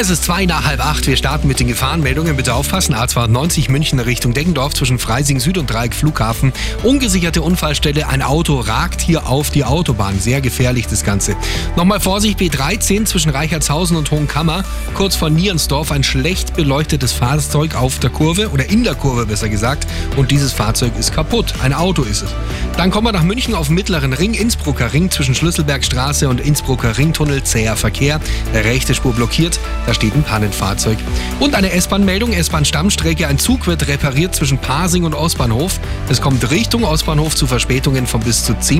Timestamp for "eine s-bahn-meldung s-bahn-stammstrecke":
31.54-33.26